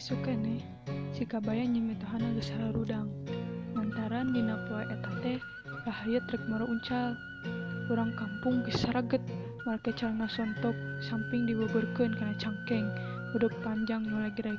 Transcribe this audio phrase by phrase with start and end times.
[0.00, 0.64] isu kene
[1.12, 2.72] jika geus nyemitahan besar
[4.32, 5.36] dina poe eta teh
[5.84, 7.12] bahaya trek maro uncal.
[7.84, 9.20] Kurang kampung geus gesaraget
[9.68, 10.72] mereka calna sontok
[11.04, 12.88] samping diboborkan kana cangkeng
[13.36, 14.56] udah panjang mulai gerek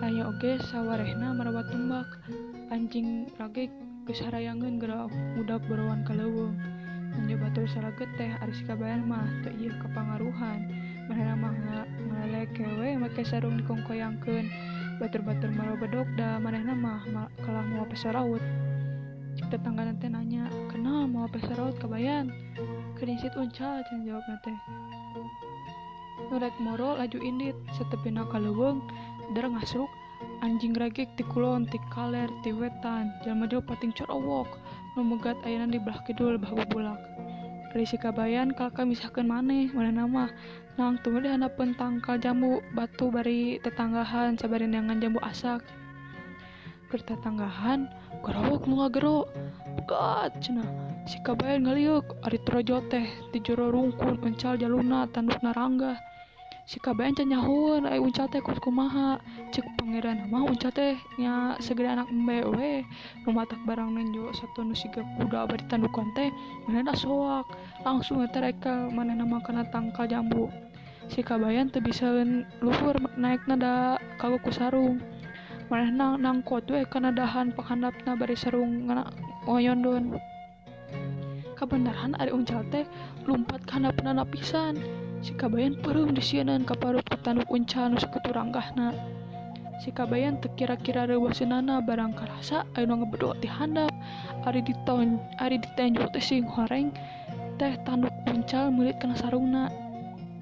[0.00, 2.08] Ayo oge sawarehna merawat tumbak
[2.72, 3.68] anjing rage
[4.24, 6.56] harayangeun gara mudak berawan kaleweng
[7.12, 10.72] Mandi batur saraget teh aris kabayan mah teu ieu kepangaruhan
[11.10, 11.50] Manehna mah
[12.06, 14.46] ngalelek we make sarung dikongkoyangkeun.
[15.02, 17.02] Batur-batur maro bedog da manehna mah
[17.42, 18.38] kalah moal pesaraut.
[19.34, 22.30] Cik tetanggana teh nanya, "Kenal moal pesaraut kabayan?"
[22.94, 24.54] "Kedisit uncal," cenah jawabna teh.
[26.30, 28.78] Nu rek moro laju indit, satepina ka leuweung
[29.34, 29.90] der ngasruk
[30.46, 34.46] anjing ragek ti kulon, ti kaler, ti wetan, jalma jauh pating corowok
[34.94, 37.02] nu megat ayana di belah kidul bah bubulak.
[37.74, 40.30] Ari si kabayan kalka misahkeun maneh, manehna mah
[40.80, 45.60] nangtung dihanapun tangkal jambu batu bari tetanggahan sabarenangan jambu asak.
[46.88, 47.84] Bertetanggahan
[48.24, 49.28] gorowok nu ngagero
[49.76, 50.64] pegat cenah.
[51.04, 56.00] Si kabayan ngaliuk ari trojo teh di jero rungkun uncal jaluna tanduk narangga.
[56.64, 59.20] Si kabayan can nyahuan ai uncal teh kus kumaha.
[59.52, 62.88] Ceuk pangeran mah uncal teh nya segede anak embe we.
[63.28, 66.32] Nu matak barang nenjo satu nu siga kuda bari tandukan teh
[66.64, 67.44] mana soak.
[67.84, 70.48] Langsung eta reka mana nama kana tangkal jambu.
[71.10, 72.06] si kabayan tuh bisa
[72.62, 75.02] luhur naik nada kalau ku sarung.
[75.66, 79.06] Mana nang nangkot we karena dahan pakhandapna bari sarung ngana
[79.46, 80.18] ngoyondon
[81.54, 82.88] kebenaran ari uncal teh
[83.28, 84.80] lumpat karena penana pisan
[85.20, 88.96] si kabayan perum ka kaparut petanuk uncal nusuk keturanggahna
[89.80, 93.88] si kabayan teu kira-kira reueuh rewasinana barang karasa aya nu ngebedok di handap.
[94.44, 96.92] Ari diton ari ditenjuk teh sing horeng
[97.56, 99.89] teh tanduk uncal murid kana sarungna.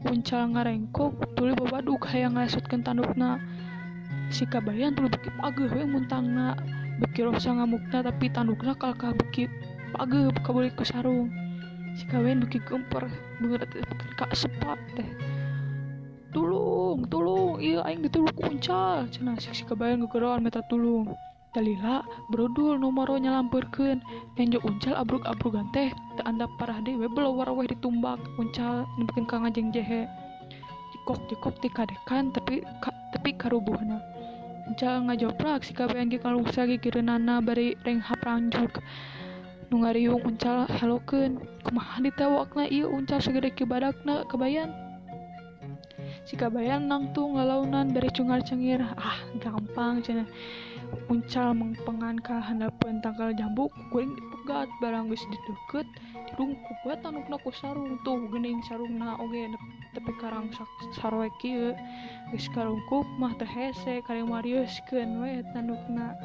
[0.07, 3.43] Uncal ngarengkok tuli babaduk hayang ngasutkeun tandukna.
[4.31, 6.55] Si kabayan tuli beki pageuh we muntangna.
[7.03, 9.51] Beki rosa ngamukna tapi tandukna kalkah beki
[9.91, 11.35] pageuh kabulik ke sarung.
[11.99, 13.11] Si kabayan beki gemper
[13.43, 13.83] beungeut teh
[14.15, 14.31] ka
[14.95, 15.09] teh.
[16.31, 19.11] Tulung, tulung, iya aing ditulung uncal.
[19.11, 21.11] Cenah si, si kabayan gegeroan minta tulung.
[21.51, 23.99] Dalila brodul nomor nyalamperkeun.
[24.39, 25.91] Nenjok uncal abruk-abrugan teh
[26.25, 30.09] anda parah dewe belowar weh ditumbak uncal dibikin ka ngajeng jehe.
[30.95, 34.03] Jikok jikok dikadekan tapi ka, tapi karubuhna.
[34.69, 38.83] Uncal ngajoprak si kabean ge kalusa ge kirenana bari renghap ranjuk.
[39.69, 44.73] Nu ngariung uncal helokeun kumaha ditewakna ieu uncal segede kibadakna kabayan.
[46.29, 50.29] Si kabayan nangtung ngalaunan dari cungar cengir ah gampang cenah.
[51.09, 55.87] Uncal mengpengan kahanapan tangkal jambu goreng dipegat barang guys dideket
[56.33, 59.53] dirungku buat tanukna ku sarung tuh gening sarungna oge
[59.93, 60.49] tepi karang
[60.97, 61.77] sarwe kieu.
[62.33, 66.17] Geus karungkup mah teh hese kareng mariuskeun we tanukna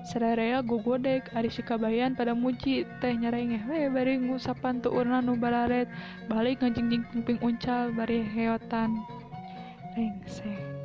[0.00, 5.92] Serarea gogodek Ari sikabayan pada muji teh nyarengeh we bari ngusapan tuh urna nu balaret
[6.24, 8.96] balik ngajingjing kuping uncal bari heotan.
[9.92, 10.79] Rengsek.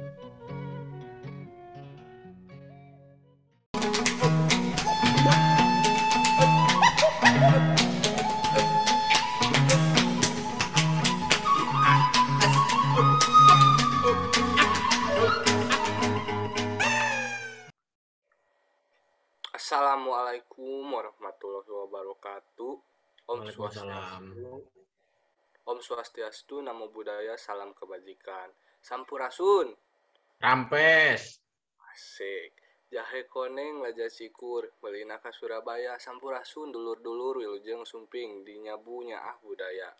[23.45, 24.23] Waalaikumsalam.
[25.69, 28.49] Om Swastiastu, Namo Buddhaya, Salam Kebajikan.
[28.81, 29.69] Sampurasun.
[30.41, 31.37] Rampes.
[31.93, 32.57] Asik.
[32.89, 39.93] Jahe koneng laja cikur, belina ka Surabaya, Sampurasun, dulur-dulur, wilujeng sumping, dinyabunya ah budaya.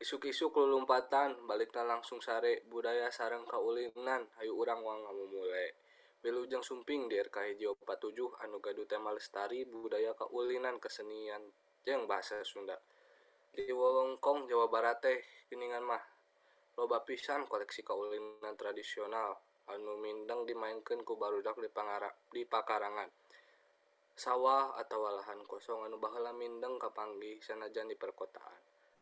[0.00, 5.76] Isuk-isuk lulumpatan, balikna langsung sare, budaya sarang kaulinan, hayu urang wang ngamumule.
[6.24, 11.44] Wilujeng sumping di RK 47, anu gadu tema lestari, budaya kaulinan, kesenian,
[11.88, 12.76] yang bahasa Sunda.
[13.50, 15.18] Di Wewengkong Jawa Barat teh
[15.48, 16.02] geuningan mah
[16.76, 19.36] loba pisan koleksi kaulinan tradisional
[19.70, 23.08] anu mindeng dimainkan ku barudak di pangara di pakarangan.
[24.14, 28.60] Sawah atau lahan kosong anu bahala mindeng kapanggi sanajan di perkotaan.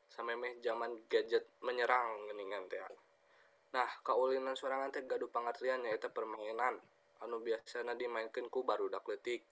[0.08, 2.80] Samemeh zaman gadget menyerang geningan teh.
[3.74, 6.78] Nah kaulinan sorangan teh gaduh pengertian yaitu permainan.
[7.18, 9.42] Anu biasana dimainkan ku barudak letik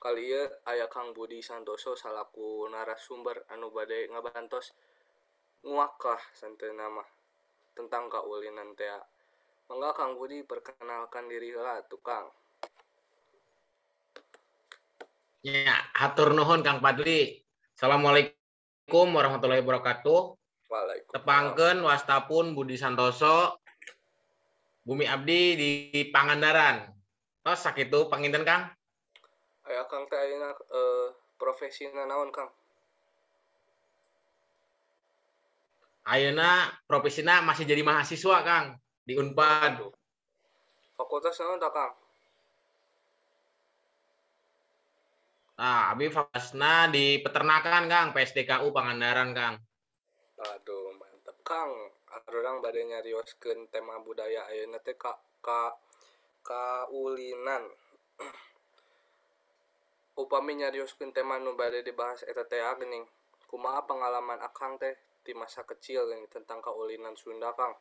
[0.00, 4.72] Kali ieu aya Kang Budi Santoso salaku narasumber anu bade ngabantos
[5.60, 7.04] nguakah santeuna mah
[7.76, 8.88] tentang kaulinan teh.
[9.68, 12.32] Mangga Kang Budi perkenalkan diri heula atuh Kang.
[15.44, 17.36] Ya, hatur nuhun Kang Padli.
[17.76, 20.20] Assalamualaikum warahmatullahi wabarakatuh.
[20.72, 21.12] Waalaikumsalam.
[21.12, 23.60] Tepangkeun wastapun Budi Santoso
[24.80, 25.70] Bumi Abdi di
[26.08, 26.88] Pangandaran.
[27.44, 28.79] Tos sakitu panginten Kang?
[29.70, 31.08] Aya Kang teh ayeuna eh,
[31.38, 32.50] profesina naon Kang?
[36.10, 39.78] Ayeuna profesina masih jadi mahasiswa Kang di Unpad.
[40.98, 41.94] Fakultas naon tak Kang?
[45.60, 49.54] Nah, abi fakultasna di peternakan Kang, PSDKU Pangandaran Kang.
[50.40, 51.70] Aduh, mantep Kang.
[52.10, 55.78] Arurang bade nyarioskeun tema budaya ayeuna teh ka ka
[56.42, 57.70] kaulinan.
[60.20, 63.08] Upami nyarioskeun tema nu bade dibahas eta teh geuning.
[63.48, 64.92] Kumaha pengalaman Akang teh
[65.24, 67.72] di masa kecil geuning tentang kaulinan Sunda Kang?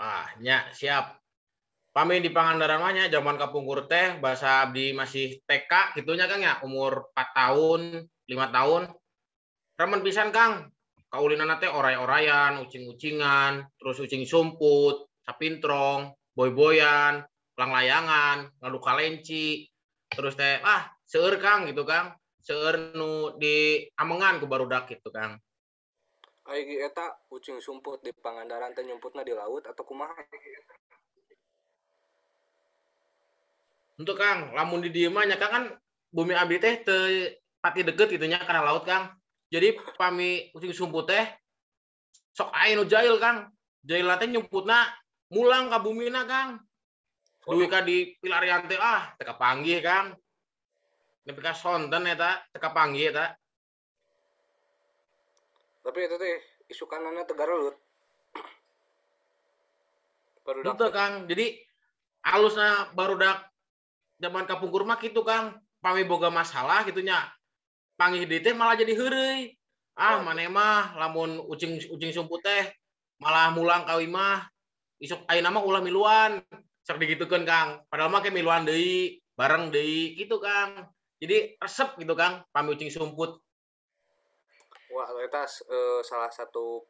[0.00, 1.20] Ah, nya siap.
[1.92, 2.80] Pami di Pangandaran
[3.12, 8.82] zaman kapungkur teh bahasa abdi masih TK gitunya Kang ya, umur 4 tahun, 5 tahun.
[9.76, 10.72] Remen pisan Kang.
[11.12, 17.20] Kaulinan teh oray-orayan, ucing-ucingan, terus ucing sumput, sapintrong, boy-boyan,
[17.56, 19.68] lang layangan, ngadu kalenci,
[20.08, 22.16] terus teh ah seueur Kang gitu Kang.
[22.42, 25.38] Seueur nu di amengan ku barudak gitu Kang.
[26.42, 30.16] Ge eta ucing sumput di Pangandaran teh nyumputna di laut atau kumaha?
[34.00, 35.64] Untuk Kang, lamun di dieu mah Kang kan
[36.10, 37.30] bumi abdi teh teu
[37.62, 39.14] pati deket gitu nya karena laut Kang.
[39.52, 41.24] Jadi pami ucing sumput teh
[42.34, 43.52] sok aya nu jail Kang.
[43.86, 44.90] Jail teh nyumputna
[45.30, 46.58] mulang ka bumina Kang.
[47.42, 50.14] Duwi ka di pilarian teh ah teu kapanggih Kang.
[51.26, 53.34] Nepi ka sonten eta teu kapanggih eta.
[55.82, 56.34] Tapi itu teh
[56.70, 57.74] isukanana teu garelut.
[60.46, 61.26] Barudak Gitu Kang.
[61.26, 61.58] Jadi
[62.22, 63.50] alusna barudak
[64.22, 65.58] zaman kapungkur mah gitu Kang.
[65.82, 67.26] Pami boga masalah gitu nya.
[67.98, 69.58] Panggih deui teh malah jadi heureuy.
[69.98, 70.30] Ah, Waduh.
[70.30, 72.70] maneh mah lamun ucing ucing sumput teh
[73.18, 74.46] malah mulang ka mah
[75.02, 76.38] isuk ayeuna mah ulah miluan.
[76.82, 77.86] Sok digitukeun Kang.
[77.86, 80.90] Padahal mah ke miluan deui, bareng deui gitu Kang.
[81.22, 83.38] Jadi resep gitu Kang, pami ucing sumput.
[84.92, 86.82] Wah, eta eh, salah satu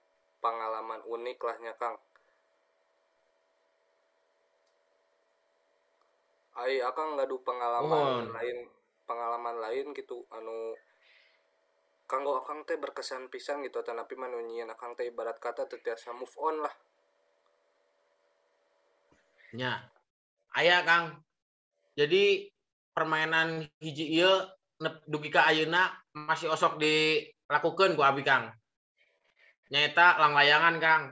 [0.42, 1.94] pengalaman unik lahnya Kang.
[6.52, 8.36] Ai akang ngadu pengalaman Mohon.
[8.36, 8.58] lain
[9.08, 10.76] pengalaman lain gitu anu
[12.04, 16.12] kanggo akang teh berkesan pisan gitu tanapi manu nyieun akang teh ibarat kata teu tiasa
[16.12, 16.74] move on lah.
[19.52, 19.84] Nya.
[20.56, 21.20] Aya Kang.
[21.92, 22.48] Jadi
[22.96, 24.32] permainan hiji ieu
[24.80, 28.48] nep- dugi ka ayeuna masih osok dilakukeun ku abi Kang.
[29.68, 31.02] Nyaeta lang layangan Kang.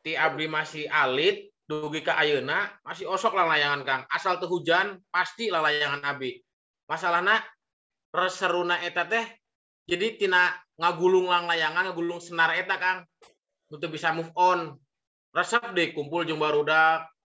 [0.00, 4.02] Ti abdi masih alit dugi ka ayeuna masih osok lang layangan Kang.
[4.08, 6.40] Asal teu hujan pasti lang layangan abi.
[6.88, 7.40] Masalahna
[8.16, 9.24] reseruna eta teh
[9.84, 12.98] jadi tina ngagulung lang layangan ngagulung senar eta Kang.
[13.68, 14.72] Teu bisa move on.
[15.36, 17.15] Resep deh kumpul jeung barudak.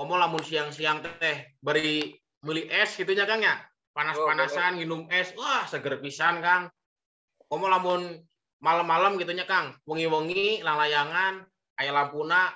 [0.00, 2.08] Komo lamun siang-siang teh beri
[2.40, 3.60] meuli es gitu nya Kang ya.
[3.92, 5.36] Panas-panasan minum es.
[5.36, 6.72] Wah, seger pisan Kang.
[7.44, 8.16] Komo lamun
[8.64, 9.76] malam-malam gitu nya Kang.
[9.84, 11.44] Wengi-wengi lang layangan
[11.76, 12.48] aya lampuna.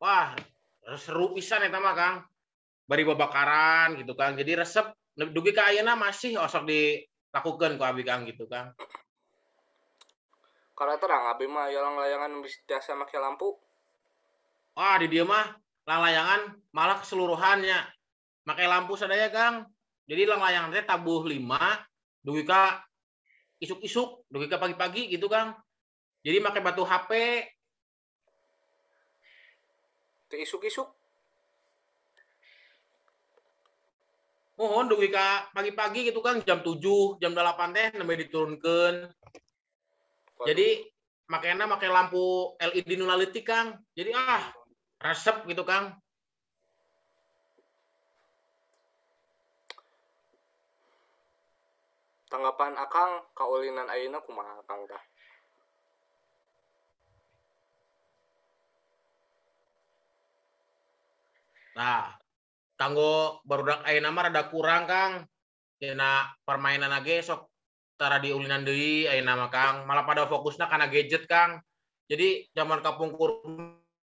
[0.00, 0.32] Wah,
[0.96, 2.24] seru pisan eta mah Kang.
[2.88, 4.40] Bari babakaran gitu Kang.
[4.40, 8.72] Jadi resep dugi ka ayeuna masih osok dilakukeun ku abi Kang gitu Kang.
[10.72, 13.60] Karena terang abi mah yalang layangan bisa tiasa make lampu.
[14.72, 17.80] Wah, di dia mah layangan malah keseluruhannya.
[18.44, 19.64] Makai lampu sadaya, Kang.
[20.04, 21.80] Jadi lang layangan teh tabuh lima,
[22.20, 22.84] dugi ka
[23.60, 25.56] isuk-isuk, dugi ka pagi-pagi gitu, Kang.
[26.20, 27.10] Jadi makai batu HP,
[30.28, 30.98] Teu isuk-isuk.
[34.58, 39.06] mohon dugi ka pagi-pagi gitu, Kang, jam 7, jam 8 teh nembe diturunkeun.
[40.34, 40.46] Waduh.
[40.50, 40.82] Jadi
[41.30, 43.78] makainya makai lampu LED nu leutik, Kang.
[43.94, 44.50] Jadi ah,
[45.02, 45.98] resep gitu, Kang.
[52.28, 55.02] tanggapan akang kaulinan ayeuna kumaha akang tah?
[61.78, 62.04] Nah,
[62.76, 65.12] kanggo barudak ayeuna mah rada kurang, Kang.
[65.78, 67.46] Dina permainan ge sok
[67.98, 69.88] tara diulinan deui ayeuna mah, Kang.
[69.88, 71.58] Malah pada fokusna kana gadget, Kang.
[72.08, 73.44] Jadi zaman kapungkur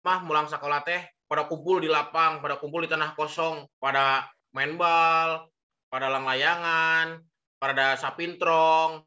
[0.02, 4.76] mah mulang sekolah teh pada kumpul di lapang, pada kumpul di tanah kosong, pada main
[4.76, 5.48] bal,
[5.88, 7.22] pada lang layangan,
[7.56, 9.00] pada sapintrong,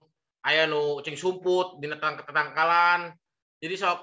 [0.45, 3.13] aya nu ucing sumput dina tetangkalan.
[3.59, 3.99] Jadi sok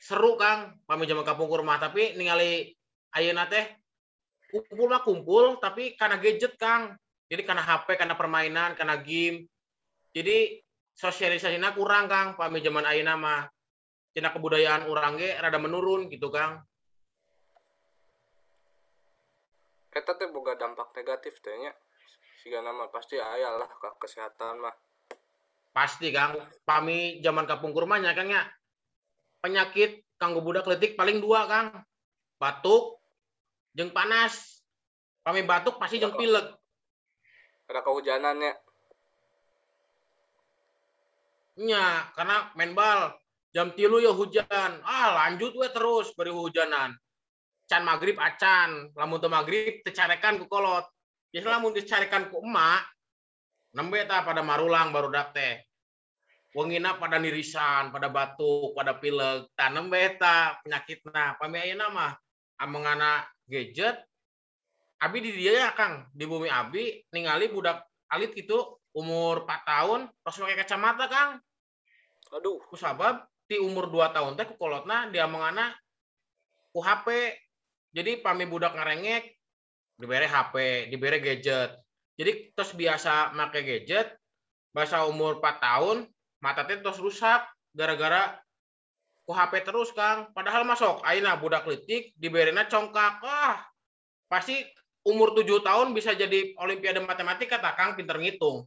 [0.00, 2.72] seru Kang pami zaman kapungkur mah tapi ningali
[3.14, 3.78] ayeuna teh
[4.50, 6.98] kumpul mah kumpul tapi karena gadget Kang.
[7.30, 9.46] Jadi karena HP, karena permainan, karena game.
[10.10, 10.58] Jadi
[10.98, 13.46] sosialisasinya kurang Kang pami zaman ayeuna mah.
[14.10, 16.62] Cina kebudayaan orang ge rada menurun gitu Kang.
[19.90, 21.74] Eta teh boga dampak negatif teh nya.
[22.42, 24.74] Siga nama pasti aya lah ke kesehatan mah.
[25.70, 28.42] Pasti Kang, pami zaman kapungkur mah nya Kang ya.
[29.40, 31.82] Penyakit kanggo budak letik paling dua Kang.
[32.38, 32.98] Batuk
[33.74, 34.62] jeung panas.
[35.22, 36.54] Pami batuk pasti jeung pilek.
[37.70, 38.52] Ada kehujanannya.
[41.60, 43.14] Nya, karena main bal
[43.50, 44.82] jam tilu ya hujan.
[44.82, 46.94] Ah, lanjut we terus beri hujanan.
[47.70, 50.86] Can maghrib acan, lamun teu maghrib tecarekan ku kolot.
[51.30, 52.82] Jadi lamun dicarekan ku emak,
[53.74, 55.62] nembe ta pada marulang baru dak teh.
[56.50, 61.38] Wengina pada nirisan, pada batuk, pada pilek, ta nembe ta penyakitna.
[61.38, 62.12] Pami ayeuna mah
[62.58, 64.02] amengana gadget
[65.00, 70.00] Abi di dia ya Kang, di bumi Abi ningali budak alit gitu umur 4 tahun
[70.12, 71.30] terus pakai kacamata Kang.
[72.36, 75.74] Aduh, Ku sabab di umur 2 tahun teh ku kolotna dia mengana
[76.70, 77.34] ku HP.
[77.90, 79.34] Jadi pami budak ngarengek
[79.98, 81.74] dibere HP, dibere gadget.
[82.14, 84.14] Jadi terus biasa make gadget,
[84.70, 86.06] bahasa umur 4 tahun,
[86.38, 87.42] mata teh terus rusak
[87.74, 88.38] gara-gara
[89.26, 90.30] ku HP terus Kang.
[90.30, 93.18] Padahal masuk ayeuna budak letik diberena congkak.
[93.18, 93.58] Wah,
[94.30, 94.62] pasti
[95.02, 98.62] umur 7 tahun bisa jadi olimpiade matematika tak Kang pinter ngitung.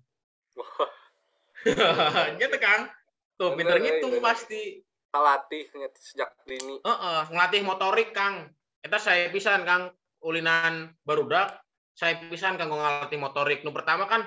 [2.44, 2.92] gitu Kang.
[3.38, 4.26] Tuh pinter Bener, ngitung bener.
[4.26, 4.84] pasti.
[5.14, 6.82] kalatih nya sejak dini.
[6.82, 8.50] Heeh, ngelatih motorik Kang.
[8.82, 9.94] Eta saya pisan Kang
[10.26, 11.62] ulinan barudak.
[11.94, 13.62] Saya pisan kanggo ngelatih motorik.
[13.62, 14.26] Nu pertama kan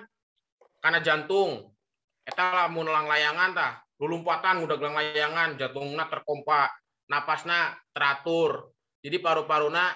[0.79, 1.75] karena jantung.
[2.23, 6.71] Eta lamun lang layangan tah, lulumpatan udah gelang layangan, jantungna terkompa,
[7.11, 8.71] napasna teratur.
[9.03, 9.91] Jadi paru-paruna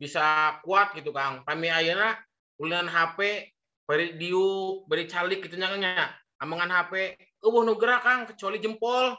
[0.00, 1.44] bisa kuat gitu Kang.
[1.44, 2.16] Pami ayeuna
[2.56, 3.52] ulinan HP
[3.84, 6.08] beri diuk, beri calik gitu nya Kang nya.
[6.42, 7.14] Amangan HP,
[7.44, 9.14] eueuh nu gerak Kang kecuali jempol.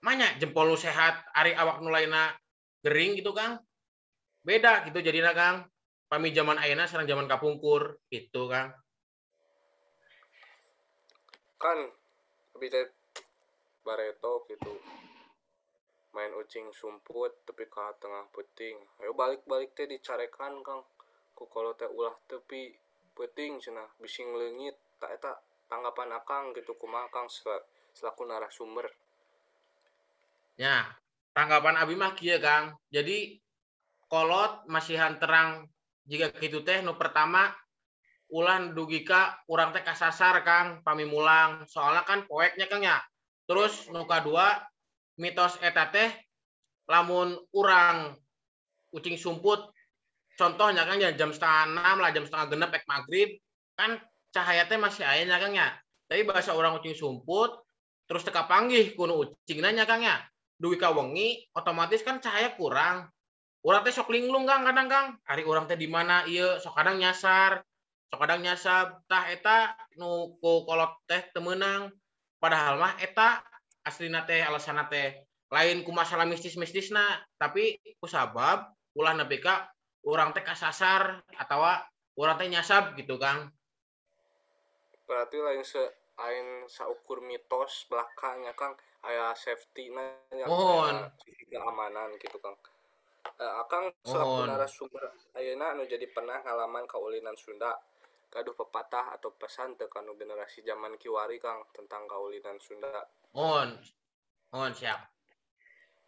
[0.00, 2.32] Manya jempol nu sehat, ari awak nu lainna
[2.80, 3.60] gering gitu Kang.
[4.46, 5.68] Beda gitu jadinya Kang.
[6.06, 8.72] Pami zaman ayeuna sareng zaman kapungkur gitu Kang.
[11.58, 11.78] Kan
[12.56, 12.86] teh
[13.84, 14.80] bareto gitu.
[16.16, 18.80] Main ucing sumput tapi ka tengah peting.
[19.04, 20.86] Ayo balik-balik teh dicarekan Kang.
[21.36, 22.72] Ku kalau teh ulah tepi
[23.16, 25.32] peting cenah bising leungit tak eta
[25.66, 28.86] tanggapan Akang gitu kumaha Kang sel- selaku narasumber.
[30.56, 30.88] Ya,
[31.36, 32.76] tanggapan Abi mah kieu Kang.
[32.88, 33.40] Jadi
[34.08, 35.66] kolot masihan terang
[36.06, 37.50] jika gitu teh nu pertama
[38.30, 41.66] ulah dugika urang teh kasasar Kang pami mulang.
[41.68, 42.98] Soalnya kan poeknya Kang ya.
[43.46, 44.58] Terus nu kadua
[45.18, 46.08] mitos eta teh
[46.86, 48.14] lamun urang
[48.94, 49.60] ucing sumput
[50.38, 53.30] contohnya Kang ya jam setengah enam lah jam setengah genep ek maghrib
[53.74, 53.98] kan
[54.36, 55.72] cahaya teh masih aya nya Kang ya.
[56.04, 57.56] Tapi bahasa orang ucing sumput
[58.04, 60.20] terus teka panggih kuno ucing nanya Kang ya.
[60.60, 63.08] Duwi ka wengi otomatis kan cahaya kurang.
[63.64, 65.06] Urang teh sok linglung Kang kadang Kang.
[65.24, 67.64] Hari urang teh di mana ieu sok kadang nyasar
[68.12, 71.90] sok kadang nyasar tah eta nu kolot teh teu meunang
[72.38, 73.42] padahal mah eta
[73.82, 77.24] aslina teh alasana teh lain ku masalah mistis-mistisna.
[77.40, 79.72] Tapi ku sabab ulah nepi ka
[80.04, 81.80] urang teh kasasar atawa
[82.20, 83.55] urang teh nyasab gitu Kang
[85.06, 85.82] Berarti lain se
[86.18, 88.74] lain saukur mitos belakangnya Kang
[89.06, 90.02] aya safety na
[90.34, 90.50] yang
[91.22, 92.58] sisi keamanan gitu Kang.
[93.26, 94.48] Eh, Akang selaku Mohon.
[94.54, 95.02] narasumber
[95.34, 97.74] ayeuna anu jadi pernah ngalaman kaulinan Sunda
[98.30, 102.90] gaduh pepatah atau pesan teu kanu generasi zaman kiwari Kang tentang kaulinan Sunda.
[103.34, 103.78] Mohon.
[104.50, 105.00] Mohon siap.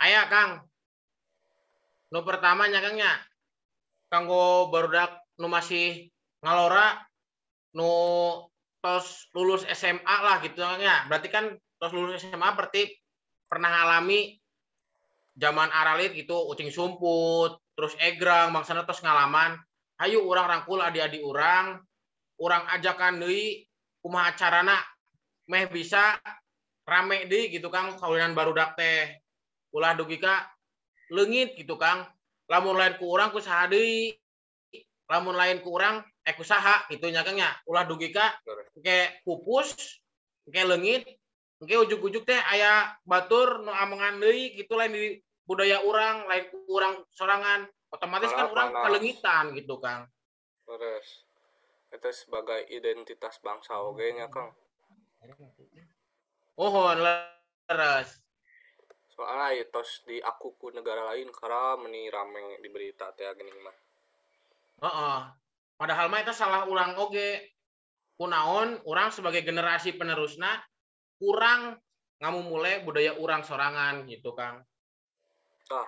[0.02, 0.62] Aya Kang.
[2.14, 3.12] Nu pertama nya Kang nya.
[4.09, 6.09] Kanggo barudak nu masih
[6.40, 7.05] ngalora
[7.76, 7.90] nu
[8.79, 11.07] tos lulus SMA lah gitu nya.
[11.11, 12.89] Berarti kan tos lulus SMA berarti
[13.49, 14.39] pernah ngalami
[15.39, 19.59] zaman aralit gitu ucing sumput, terus egrang bangsana tos ngalaman.
[19.99, 21.83] Hayu urang rangkul adik-adik urang,
[22.39, 23.67] urang ajakan deui
[23.99, 24.79] kumaha carana
[25.51, 26.17] meh bisa
[26.87, 29.19] rame deh gitu Kang kawinan barudak teh
[29.75, 30.49] ulah dugi ka
[31.11, 32.07] leungit gitu Kang
[32.49, 33.43] lamun lain ku urang ku
[35.09, 38.37] lamun lain ku urang eh ku saha gitu nya Kang nya ulah dugi ka
[38.85, 39.73] ke pupus
[40.45, 41.09] ke leungit
[41.65, 45.17] ke ujuk-ujuk teh aya batur nu amengan deui gitu lain di
[45.49, 48.85] budaya urang lain ku urang sorangan otomatis kan panas.
[48.85, 50.05] kalengitan gitu Kang
[50.69, 51.25] Terus
[51.89, 54.53] itu sebagai identitas bangsa oge nya Kang.
[56.61, 58.21] ohon leres
[59.19, 63.59] Soalnya ya tos di aku ku negara lain karena meni rame di berita teh geuning
[63.67, 63.77] mah.
[64.79, 65.48] Heeh.
[65.79, 67.55] Padahal mah itu salah ulang oge.
[68.19, 70.59] Kunaon orang sebagai generasi penerusna
[71.23, 71.79] kurang
[72.19, 74.67] ngamu mulai budaya orang sorangan gitu Kang.
[75.71, 75.87] Tah,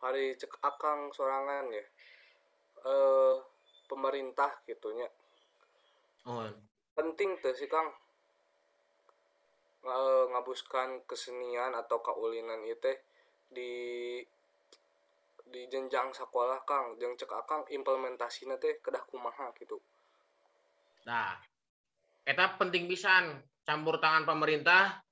[0.00, 1.84] hari cek akang sorangan ya.
[2.80, 3.36] Eh
[3.84, 5.04] pemerintah gitunya.
[6.24, 6.48] Oh,
[6.96, 7.92] Penting tuh sih Kang
[9.84, 12.96] eh, ngabuskan kesenian atau kaulinan itu
[13.52, 13.72] di
[15.50, 19.82] di jenjang sekolah Kang jeung cek akang implementasinya teh kedah kumaha gitu.
[21.04, 21.34] nah,
[22.22, 25.02] eta penting pisan campur tangan pemerintah,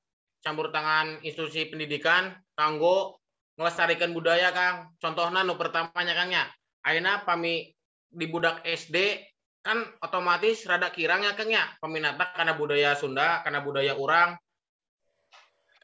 [0.42, 3.18] campur tangan institusi pendidikan kanggo
[3.58, 4.94] ngelestarikan budaya Kang.
[5.02, 6.46] Contohnya nu pertamanya Kang ya.
[6.86, 7.70] Ayeuna pami
[8.08, 9.26] di budak SD
[9.60, 14.38] kan otomatis rada kirang ya Kang ya peminatna karena budaya Sunda, karena budaya orang.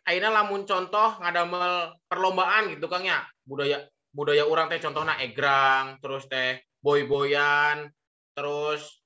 [0.07, 3.27] Ayeuna lamun contoh ngadamel perlombaan gitu Kang ya.
[3.43, 3.83] Budaya
[4.15, 7.91] budaya orang teh contohnya egrang, terus teh boy-boyan,
[8.39, 9.03] terus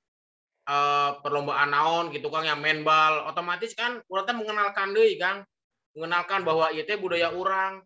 [0.69, 3.25] eh, perlombaan naon gitu Kang ya main bal.
[3.25, 5.41] Otomatis kan urang teh mengenalkan deui Kang.
[5.97, 7.81] Mengenalkan bahwa teh budaya orang.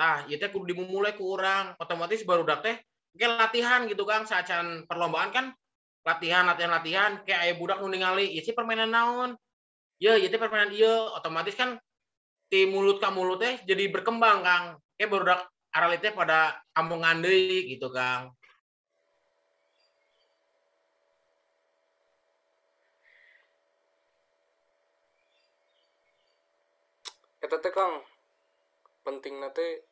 [0.00, 1.76] Tah, teh kudu dimulai ku urang.
[1.76, 2.80] Otomatis baru teh
[3.12, 5.46] Oke latihan gitu Kang saacan perlombaan kan
[6.02, 9.36] latihan latihan latihan kayak aya budak nu ningali sih permainan naon
[10.00, 11.76] ya teh permainan ieu otomatis kan
[12.48, 14.64] di mulut ka mulut teh jadi berkembang Kang
[14.96, 15.40] kayak baru dak
[15.72, 18.36] arali teh pada ampungan deui gitu Kang
[27.42, 28.04] Eta teh Kang
[29.02, 29.82] pentingna teh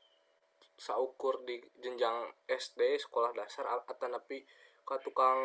[0.77, 4.45] saukur di jenjang SD sekolah dasar atau napi
[4.85, 5.41] ka tukang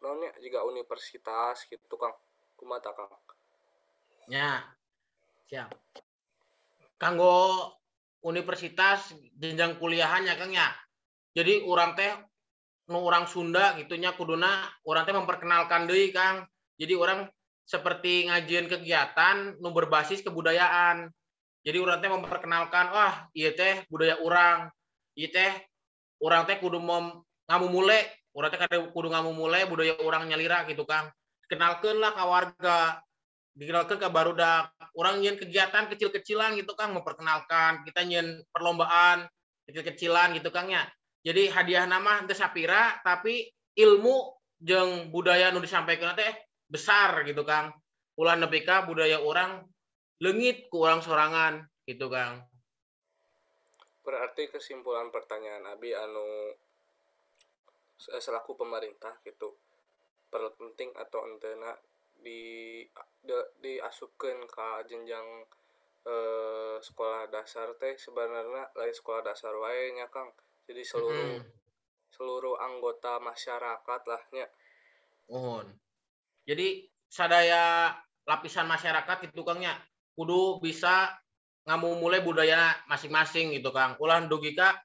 [0.00, 2.16] naonnya juga universitas gitu Kang.
[2.56, 3.12] Kumata Kang.
[4.24, 4.64] ya
[5.44, 5.68] siap
[6.96, 7.68] kanggo
[8.24, 10.72] universitas jenjang kuliahannya Kang ya.
[11.36, 12.10] Jadi orang teh
[12.88, 16.48] nu orang Sunda gitunya kuduna orang teh memperkenalkan deui Kang.
[16.80, 17.28] Jadi orang
[17.68, 21.12] seperti ngajian kegiatan nu berbasis kebudayaan.
[21.64, 24.72] Jadi orang teh memperkenalkan wah iya teh budaya orang
[25.16, 25.52] iya teh
[26.24, 28.00] orang teh kudu mem ngamu mule
[28.32, 28.58] orang teh
[28.88, 31.12] kudu ngamu mule budaya orang nyalira gitu Kang.
[31.44, 33.04] Kenalkan lah ke warga
[33.54, 34.74] dikenalkan ke barudak.
[34.94, 36.94] Orang nyen kegiatan kecil-kecilan gitu Kang.
[36.94, 39.26] Memperkenalkan kita nyen perlombaan
[39.66, 40.84] kecil-kecilan gitu Kang ya.
[41.24, 43.48] Jadi hadiah nama teh sapira tapi
[43.80, 46.30] ilmu jeung budaya nu disampaikan teh
[46.68, 47.72] besar gitu Kang.
[48.14, 49.64] Ulah nepi ka budaya orang
[50.22, 52.44] leungit ku orang sorangan gitu Kang.
[54.04, 56.52] Berarti kesimpulan pertanyaan Abi anu
[57.96, 59.56] se- selaku pemerintah gitu
[60.28, 61.72] perlu penting atau entena
[62.24, 62.80] di
[63.20, 65.44] de- diasupkeun ka jenjang
[66.08, 70.32] eh, sekolah dasar teh sebenarnya lain sekolah dasar wae nya Kang.
[70.64, 71.44] Jadi seluruh Mm-mm.
[72.08, 74.48] seluruh anggota masyarakat lah nya.
[75.28, 75.68] Mohon.
[76.48, 77.92] Jadi sadaya
[78.24, 79.76] lapisan masyarakat itu Kang nya
[80.16, 81.12] kudu bisa
[81.68, 84.00] ngamu mulai budaya masing-masing gitu Kang.
[84.00, 84.80] Ulah dugika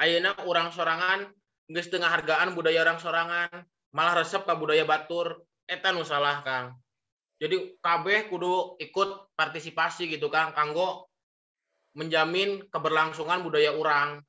[0.00, 1.28] ayeuna urang sorangan
[1.68, 3.52] geus tengah hargaan budaya orang sorangan,
[3.92, 5.44] malah resep ka budaya batur.
[5.68, 6.72] Eta nu salah Kang.
[7.36, 11.12] Jadi kabeh kudu ikut partisipasi gitu Kang kanggo
[11.92, 14.24] menjamin keberlangsungan budaya orang.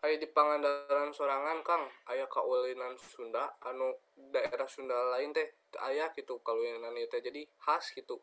[0.00, 3.92] Aya di Pangandaran sorangan Kang, aya kaulinan Sunda anu
[4.32, 8.16] daerah Sunda lain teh teu aya gitu kaulinan ieu teh jadi khas gitu.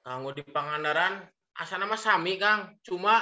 [0.00, 1.28] Kanggo di Pangandaran
[1.60, 3.20] asana mah sami Kang, cuma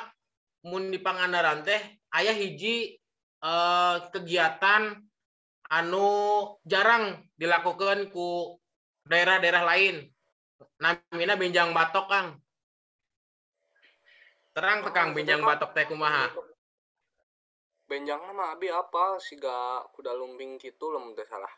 [0.63, 1.81] mun di Pangandaran teh
[2.15, 3.03] aya hiji
[3.43, 4.97] eh, kegiatan
[5.67, 6.09] anu
[6.63, 8.55] jarang dilakukan ku
[9.07, 9.97] daerah-daerah lain.
[10.81, 12.29] Namina benjang batok Kang.
[14.57, 15.49] Terang teh Kang Ah, benjang Kang.
[15.53, 16.33] batok teh kumaha?
[17.87, 21.53] Benjang mah abi apa siga kuda lumbing gitu loh teu salah.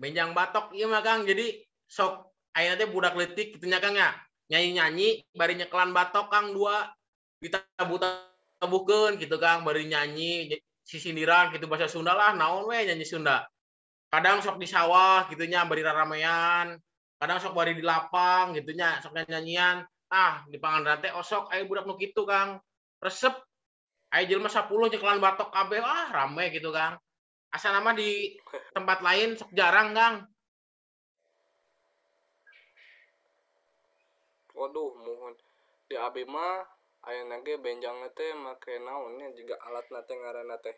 [0.00, 1.26] Benjang batok ieu mah Kang.
[1.26, 4.14] Jadi sok ayeuna teh budak leutik kitu nya Kang ya.
[4.50, 6.86] Nyanyi-nyanyi bari nyekelan batok Kang dua
[7.42, 13.48] ditabuh-tabuhkeun gitu Kang bari nyanyi sisindiran gitu bahasa Sunda lah naon we nyanyi Sunda.
[14.12, 16.76] Kadang sok di sawah gitu nya bari raramean.
[17.18, 19.82] Kadang sok bari di lapang gitu nya sok nyanyian.
[20.12, 22.60] Ah, di Pangandaran teh osok aya budak nu kitu Kang.
[23.02, 23.34] Resep
[24.14, 27.00] aya jelema 10 nyekelan batok kabeh ah rame gitu Kang.
[27.50, 28.36] Asa nama di
[28.76, 30.14] tempat lain sok jarang Kang.
[34.54, 35.34] Waduh, mohon
[35.90, 36.73] di abi mah
[37.08, 40.76] aya nage benjang teh make naonnya juga alat nate ngaranna teh.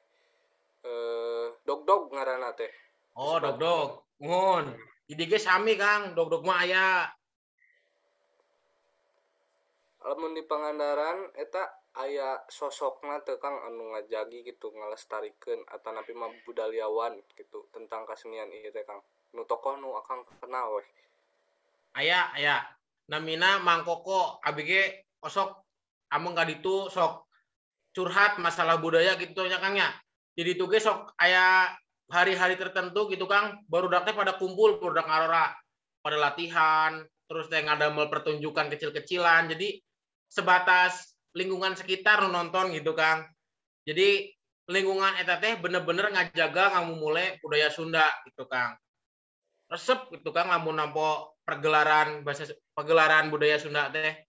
[0.84, 2.70] Eh dog-dog ngaranna teh.
[3.16, 4.04] Oh, dog-dog.
[4.20, 4.76] Ngun.
[5.06, 7.06] Jadi ge sami Kang, dog-dog mah aya.
[10.06, 16.30] Lamun di Pangandaran eta aya sosokna teu Kang anu ngajagi gitu ngalestarikeun atau napi mah
[16.44, 19.02] budayawan gitu tentang kesenian ieu teh Kang.
[19.36, 20.86] nu tokoh nu akang kenal weh
[21.92, 22.64] aya aya
[23.12, 24.70] namina Mang Koko abg
[25.20, 25.65] osok
[26.12, 27.26] amun gak ditu sok
[27.96, 29.90] curhat masalah budaya gitu nya Kang ya
[30.36, 31.72] jadi tuh sok aya
[32.12, 35.54] hari-hari tertentu gitu Kang baru teh pada kumpul baru ngarora
[36.04, 39.80] pada latihan terus teh ngadamel pertunjukan kecil-kecilan jadi
[40.30, 43.26] sebatas lingkungan sekitar nonton gitu Kang
[43.86, 48.74] jadi lingkungan eta teh bener-bener ngajaga ngamu mulai budaya Sunda gitu Kang.
[49.70, 54.26] Resep gitu Kang lamun nampo pergelaran bahasa pergelaran budaya Sunda teh.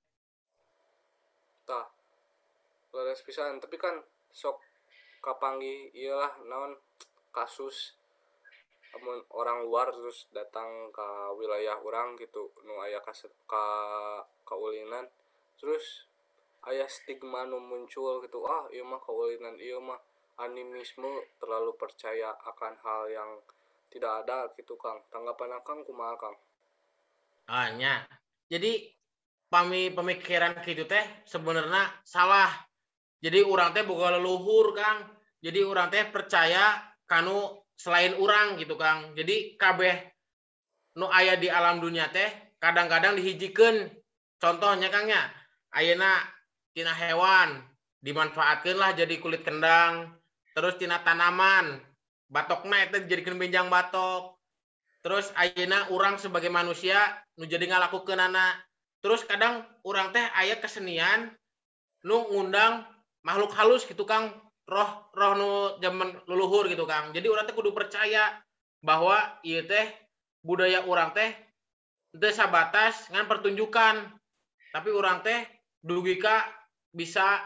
[1.68, 1.84] tah
[2.98, 4.02] leres pisan tapi kan
[4.34, 4.58] sok
[5.22, 6.74] kapanggi iyalah naon
[7.30, 7.94] kasus
[8.98, 11.08] amun orang luar terus datang ke
[11.38, 13.14] wilayah orang gitu nu aya ka
[13.46, 13.66] ka
[14.42, 15.06] kaulinan
[15.62, 16.10] terus
[16.66, 20.02] aya stigma nu muncul gitu ah iya mah kaulinan iya mah
[20.42, 23.32] animisme terlalu percaya akan hal yang
[23.90, 26.38] tidak ada gitu Kang tanggapan Kang kumaha Kang
[27.48, 28.04] Hanya.
[28.52, 28.92] Jadi
[29.48, 32.52] pami pemikiran gitu teh sebenarnya salah.
[33.24, 35.10] Jadi orang teh boga leluhur Kang.
[35.42, 39.14] Jadi orang teh percaya kanu selain orang gitu Kang.
[39.18, 39.96] Jadi kabeh
[40.98, 43.90] nu aya di alam dunia teh kadang-kadang dihijikeun.
[44.38, 45.34] Contohnya Kangnya,
[45.74, 46.22] ayeuna
[46.78, 47.58] tina hewan
[48.06, 50.14] dimanfaatkan lah jadi kulit kendang,
[50.54, 51.82] terus tina tanaman
[52.28, 54.36] batokna itu dijadikan benjang batok
[55.06, 56.98] terus ayeuna orang sebagai manusia
[57.40, 58.66] nu jadi ngalakukeun anak
[59.00, 61.32] terus kadang orang teh aya kesenian
[62.04, 62.84] nu ngundang
[63.28, 64.32] makhluk halus gitu Kang
[64.64, 65.52] roh roh nu
[65.84, 68.40] zaman leluhur gitu Kang jadi orang teh kudu percaya
[68.80, 69.92] bahwa iya teh
[70.40, 71.36] budaya orang teh
[72.16, 74.16] teu sabatas ngan pertunjukan
[74.72, 75.44] tapi orang teh
[75.84, 76.48] dugika
[76.96, 77.44] bisa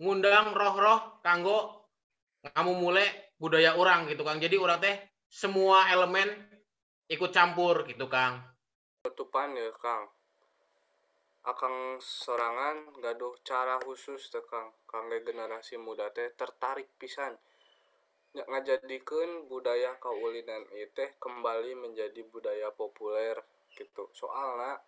[0.00, 1.84] ngundang roh-roh kanggo
[2.40, 3.04] kamu mulai
[3.36, 4.40] budaya orang gitu Kang.
[4.40, 4.96] Jadi orang teh
[5.28, 6.28] semua elemen
[7.08, 8.40] ikut campur gitu Kang.
[9.00, 10.12] penutupan ya Kang
[11.40, 17.32] Akang sorangan gaduh cara khusus teh Kang kangge generasi muda teh tertarik pisan
[18.36, 23.40] Nya ngajadikeun budaya kaulinan teh kembali menjadi budaya populer
[23.72, 24.84] gitu soalnya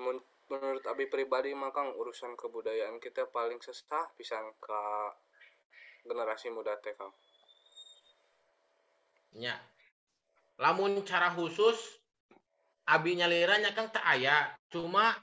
[0.00, 4.82] menurut abi pribadi mah Kang urusan kebudayaan kita paling sesah pisan ke
[6.08, 7.12] generasi muda teh Kang
[9.36, 9.56] Ya.
[10.60, 12.00] Lamun cara khusus
[12.88, 14.52] abi nyaliranya Kang tak aya.
[14.68, 15.16] Cuma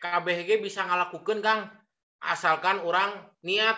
[0.00, 1.70] KBG bisa ngalakukeun Kang
[2.20, 3.12] asalkan orang
[3.44, 3.76] niat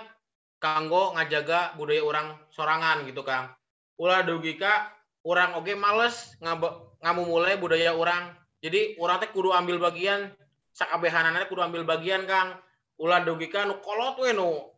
[0.58, 3.54] kanggo ngajaga budaya orang sorangan gitu Kang.
[3.98, 4.90] Ulah dugika
[5.26, 8.34] orang oge males ngabe- ngamumulai budaya orang.
[8.58, 10.34] Jadi orang teh kudu ambil bagian
[10.74, 12.58] sakabehanana kudu ambil bagian Kang.
[12.98, 14.74] Ulah dugika nu kolot we nu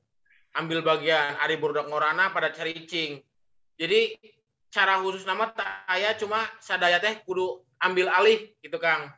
[0.57, 3.25] ambil bagian ari budak ngorana pada caricing.
[3.81, 4.21] Jadi
[4.69, 9.09] cara khusus nama tak aya cuma sadaya teh kudu ambil alih gitu Kang.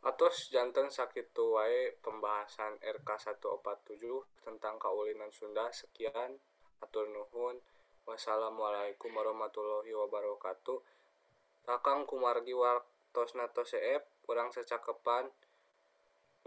[0.00, 4.00] Atos janten sakitu wae pembahasan RK 147
[4.40, 5.68] tentang kaulinan Sunda.
[5.76, 6.40] Sekian
[6.80, 7.60] atur nuhun.
[8.08, 10.80] Wassalamualaikum warahmatullahi wabarakatuh.
[11.68, 15.28] Kakang kumargi wartosna toseep urang secakepan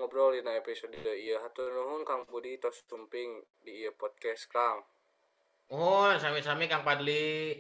[0.02, 1.38] ngobrol dina episode ieu.
[1.38, 4.82] Hatur nuhun Kang Budi tos tumping di ieu podcast Kang.
[5.70, 7.54] Oh, sami-sami Kang Padli.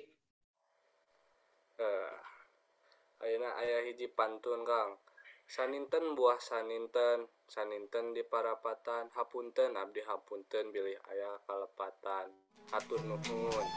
[1.73, 2.13] eh
[3.21, 4.97] ayeuna aya hiji pantun Kang
[5.43, 12.31] Saninten buah saninten, saninten di parapatan, hapunten abdi hapunten bilih ayah kalepatan.
[12.71, 13.67] Hatur nuhun.